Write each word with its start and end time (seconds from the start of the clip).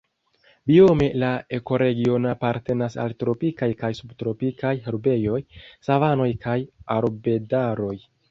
Biome 0.69 1.07
la 1.23 1.27
ekoregiono 1.57 2.29
apartenas 2.31 2.95
al 3.03 3.13
tropikaj 3.23 3.69
kaj 3.83 3.91
subtropikaj 3.99 4.73
herbejoj, 4.87 5.37
savanoj 5.89 6.29
kaj 6.47 6.59
arbedaroj. 6.97 7.95